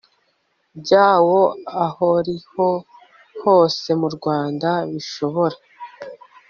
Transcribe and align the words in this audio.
byawo 0.79 1.41
ahoriho 1.85 2.67
hose 3.41 3.87
mu 4.01 4.09
Rwanda 4.15 4.69
Bishobora 4.91 5.57